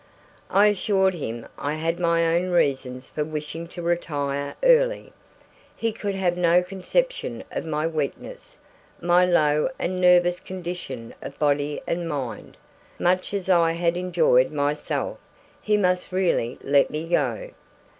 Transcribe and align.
I 0.49 0.65
assured 0.65 1.13
him 1.13 1.47
I 1.59 1.75
had 1.75 1.99
my 1.99 2.35
own 2.35 2.49
reasons 2.49 3.07
for 3.11 3.23
wishing 3.23 3.67
to 3.67 3.83
retire 3.83 4.55
early. 4.63 5.13
He 5.75 5.91
could 5.93 6.15
have 6.15 6.35
no 6.35 6.63
conception 6.63 7.43
of 7.51 7.67
my 7.67 7.85
weakness, 7.85 8.57
my 8.99 9.27
low 9.27 9.69
and 9.77 10.01
nervous 10.01 10.39
condition 10.39 11.13
of 11.21 11.37
body 11.37 11.83
and 11.85 12.09
mind; 12.09 12.57
much 12.97 13.31
as 13.31 13.47
I 13.47 13.73
had 13.73 13.95
enjoyed 13.95 14.49
myself, 14.49 15.19
he 15.61 15.77
must 15.77 16.11
really 16.11 16.57
let 16.63 16.89
me 16.89 17.07
go. 17.07 17.51